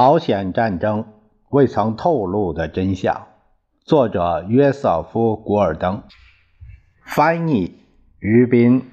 [0.00, 1.12] 朝鲜战争
[1.48, 3.26] 未曾透露的真相，
[3.84, 6.04] 作者约瑟夫·古尔登，
[7.04, 7.80] 翻译
[8.20, 8.92] 于斌、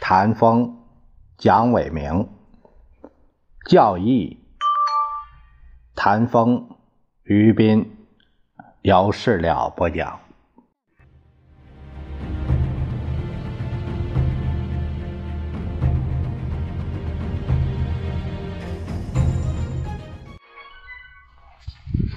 [0.00, 0.78] 谭峰、
[1.36, 2.30] 蒋伟明，
[3.68, 4.46] 教义
[5.94, 6.70] 谭峰、
[7.22, 7.94] 于斌，
[8.80, 10.20] 姚世了播讲。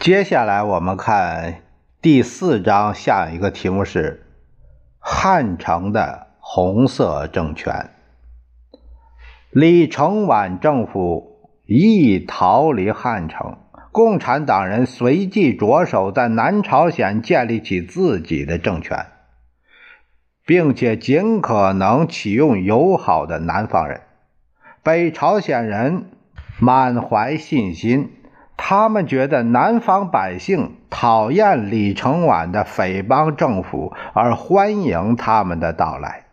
[0.09, 1.61] 接下来我们看
[2.01, 4.25] 第四章，下一个题目是
[4.97, 7.91] 汉城的红色政权。
[9.51, 13.59] 李承晚政府一逃离汉城，
[13.91, 19.05] 共产党人随即着手在南朝鲜建立起自己的政权，
[20.43, 24.01] 并且尽可能启用友好的南方人。
[24.81, 26.05] 北朝鲜人
[26.57, 28.13] 满怀信心。
[28.61, 36.25] 他们觉得南方百姓讨厌李承晚的匪帮政府，而欢迎他们的到来。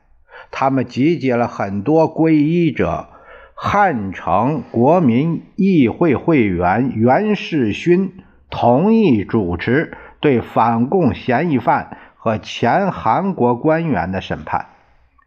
[0.51, 3.07] 他们集结了很多皈依者。
[3.55, 8.13] 汉城国民议会会员袁世勋
[8.51, 14.67] 同意主持对反共嫌疑犯和前韩国官员的审判。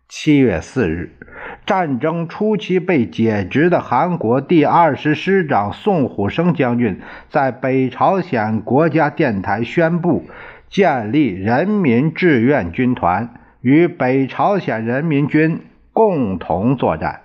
[0.09, 1.15] 七月四日。
[1.69, 10.25] 战争初期被解职的韩国第二十师长宋虎生将军，在北朝鲜国家电台宣布
[10.67, 15.61] 建立人民志愿军团，与北朝鲜人民军
[15.93, 17.21] 共同作战。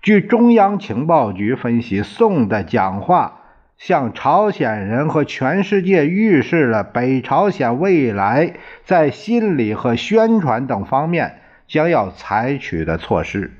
[0.00, 3.40] 据中央情报局分析，宋的讲话
[3.76, 8.52] 向朝鲜人和全世界预示了北朝鲜未来
[8.84, 11.40] 在心理和宣传等方面。
[11.72, 13.50] 将要采取的措施。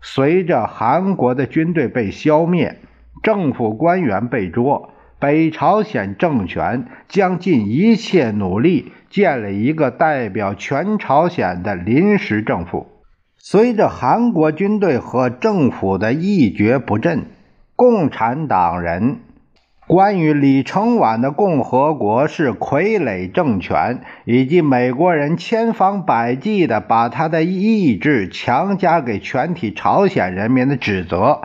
[0.00, 2.78] 随着韩国的军队被消灭，
[3.22, 12.86] 政府官员被捉，北朝鲜政权将尽一切努力建立一个代表全朝鲜的临时政府。
[13.36, 17.26] 随着韩国军队和政府的一蹶不振，
[17.76, 19.18] 共产党人。
[19.92, 31.42] 关于李承晚的共和国是傀儡政权，以及美国人千方百计地把他的意志强加给全体朝鲜人民的指责，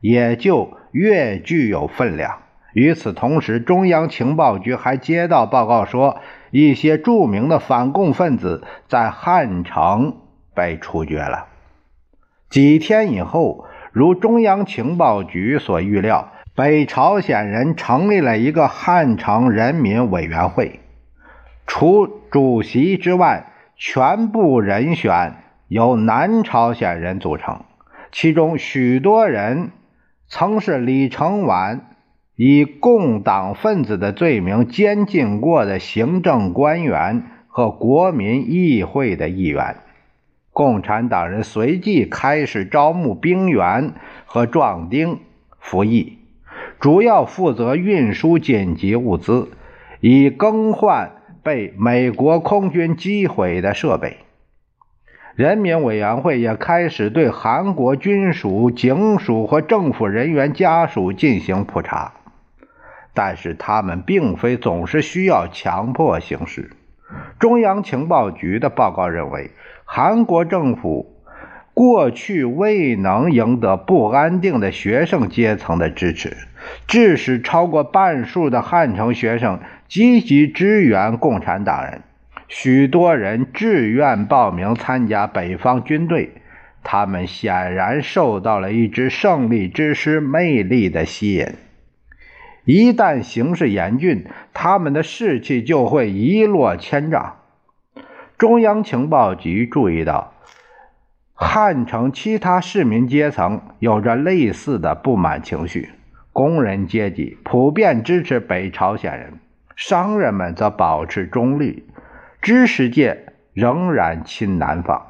[0.00, 2.38] 也就越具有分量。
[2.72, 10.16] 与此同时，中央情报局还接到报告说，一些著名的反共分子在汉城
[10.54, 11.48] 被处决了。
[12.48, 16.32] 几天以后，如中央情报局所预料。
[16.56, 20.80] 北朝鲜人成立了一个汉城人民委员会，
[21.66, 25.36] 除主席之外，全部人选
[25.68, 27.64] 由南朝鲜人组成。
[28.12, 29.70] 其中许多人
[30.26, 31.94] 曾是李承晚
[32.34, 39.76] 以共党分子的罪名监禁过的行政官员和国民议会的议员。
[40.52, 43.94] 共产党人随即开始招募兵员
[44.26, 45.20] 和壮丁
[45.60, 46.18] 服役。
[46.80, 49.48] 主要负责运输紧急物资，
[50.00, 54.16] 以更换被美国空军击毁的设备。
[55.34, 62.12] 人民委员会也开始对韩国军属、警署和政府人员家属进行普查，
[63.12, 66.70] 但是他们并非总是需要强迫行事。
[67.38, 69.50] 中央情报局的报告认为，
[69.84, 71.19] 韩国政府
[71.80, 76.36] 过去未能赢得不安定的学生阶层的支持。
[76.86, 82.02] 致使超过半数的汉城学生积极支援共产党人，
[82.48, 86.32] 许多人自愿报名参加北方军队。
[86.84, 91.46] 他们显然受到了一支胜利之师魅力的吸引。
[92.66, 97.36] 一旦形势严峻，他们的士气就会一落千丈。
[98.36, 100.34] 中央情报局注意到，
[101.42, 105.88] 汉城其他市民阶层有着类似的不满情绪。
[106.34, 109.40] 工人阶级普遍支持北朝鲜人，
[109.74, 111.86] 商人们则保持中立，
[112.42, 115.06] 知识界仍然亲南方。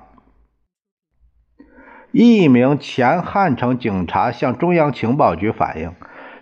[2.12, 5.92] 一名前汉城警察向中央情报局反映，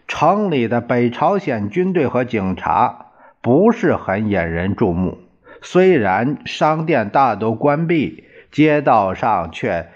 [0.06, 3.06] 城里的北朝鲜军队和警察
[3.40, 5.18] 不是很引人注目。
[5.62, 9.88] 虽然商店大都关闭，街道上却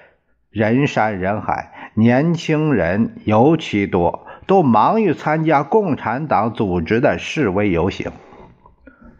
[0.51, 4.27] 人山人海，年轻人尤其多。
[4.45, 8.11] 都忙于参加共产党组织的示威游行。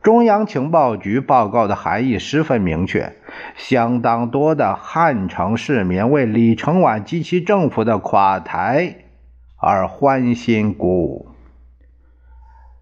[0.03, 3.15] 中央情报局报告的含义十分明确：
[3.55, 8.97] 相当多的汉城市民为李承晚及其政府的垮台
[9.57, 11.29] 而欢欣鼓舞。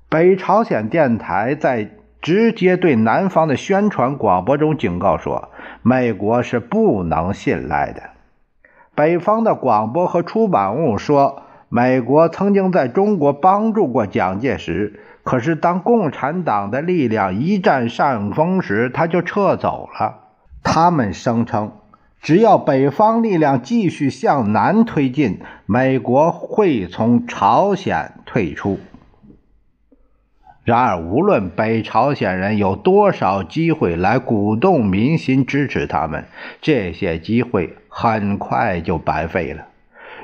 [0.08, 1.90] 北朝鲜电台在
[2.22, 5.48] 直接对南方的宣传广播中警告说
[5.82, 8.02] ：“美国是不能信赖的。”
[8.94, 20.16] 北方的广播和出版物说，美国曾经在中国帮助过蒋介石，可是当共产党的力量一占上风时，他就撤走了。
[20.62, 21.72] 他们声称，
[22.20, 28.78] 只要北方力量继续向南推进，美国会从朝鲜退出。
[30.70, 36.26] 然而，无论北朝鲜人有多少机会来鼓动民心支持他们，
[36.60, 39.64] 这些机会很快就白费了。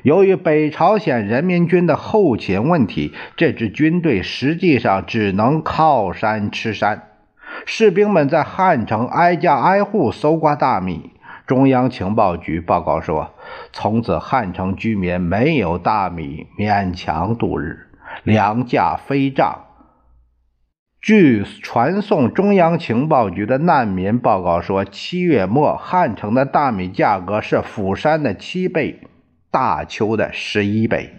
[0.04, 7.02] 由于北朝鲜人民军的后勤问题，这支军队实际上只能靠山吃山。
[7.64, 11.10] 士兵们在汉城挨家挨户搜刮大米。
[11.44, 13.32] 中央情报局报告说，
[13.72, 17.88] 从此汉城居民没有大米，勉强度日，
[18.22, 19.65] 粮价飞涨。
[21.06, 28.98] 据传送中央情报局的难民报告说，七月末汉城的大米价格是釜山的七倍，
[29.52, 31.10] 大邱的十一倍。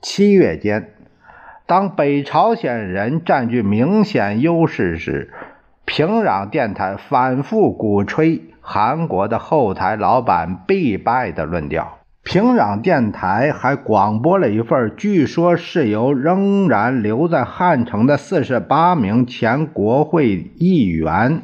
[0.00, 0.92] 七月间，
[1.66, 5.32] 当北朝鲜人占据明显优势时，
[5.84, 11.98] 平壤电台反复鼓吹韩国的后台老板必败的论调。
[12.24, 21.42] 平壤电台还广播了一份，据说是由仍然留在汉城的四十八名前国会议员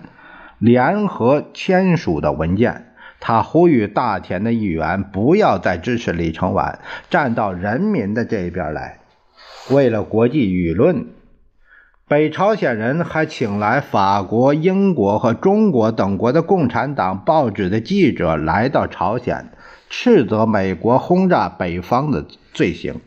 [0.58, 2.88] 联合签署的文件。
[3.18, 6.78] 他呼吁大田的议员不要再支持李承晚，
[7.08, 8.98] 站到人民的这一边来。
[9.70, 11.06] 为了国际舆论，
[12.14, 19.50] 北朝鲜人还请来法国、英国和中国等国的共产党报纸的记者来到朝鲜。
[19.90, 23.00] 斥责美国轰炸北方的罪行。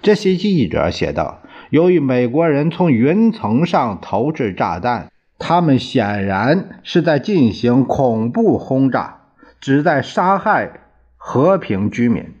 [0.00, 9.18] 这些记者写道：“由于美国人从云层上投掷炸弹，他们显然是在进行恐怖轰炸，
[9.60, 10.80] 旨在杀害
[11.18, 12.32] 和平居民。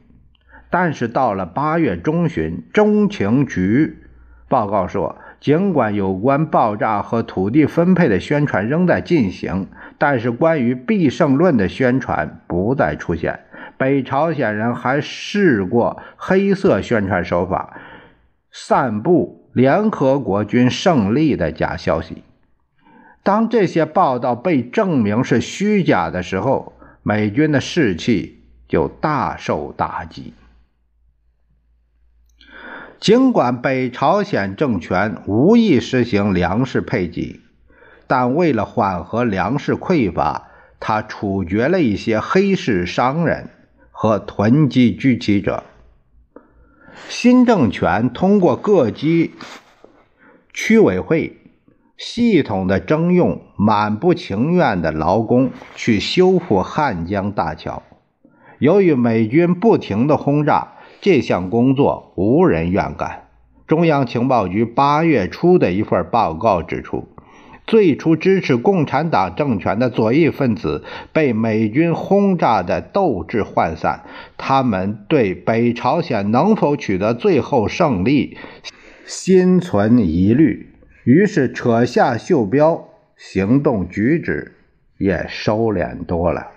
[0.70, 3.98] 但是到了八月中旬，中情局
[4.48, 9.68] 报告说，尽管有关爆炸和土地分配的宣传仍在进行，
[9.98, 13.40] 但是关于必胜论的宣传不再出现。”
[13.78, 17.76] 北朝鲜人还试过黑色宣传手法，
[18.50, 22.22] 散布联合国军胜利的假消息。
[23.22, 26.72] 当这些报道被证明是虚假的时候，
[27.02, 30.32] 美军的士气就大受打击。
[33.00, 37.40] 尽管北朝鲜政权无意实行粮食配给，
[38.06, 40.48] 但为了缓和粮食匮乏，
[40.80, 43.50] 他处决了一些黑市商人。
[43.98, 45.62] 和囤积居奇者，
[47.08, 49.32] 新政权通过各级
[50.52, 51.38] 区委会
[51.96, 57.82] 系统的征用满不情愿的劳工去修复汉江大桥。
[58.58, 60.74] 由于美军不停的轰炸，
[61.06, 63.28] 这项工作无人愿干。
[63.68, 67.06] 中央情报局八月初的一份报告指出。
[67.64, 74.02] 最初支持共产党政权的左翼分子被美军轰炸的斗志涣散，
[74.36, 78.36] 他们对北朝鲜能否取得最后胜利
[79.04, 80.72] 心存疑虑，
[81.04, 84.56] 于是扯下袖标，行动举止
[84.98, 86.48] 也收敛多了。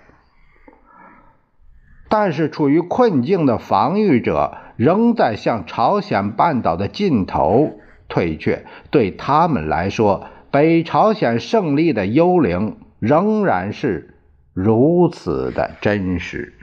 [2.10, 10.26] 但是，处于困境的防御者仍在向朝鲜半岛的尽头退却，对他们来说。
[10.50, 14.16] 北朝鲜胜利的幽灵仍然是
[14.52, 16.54] 如此的真实。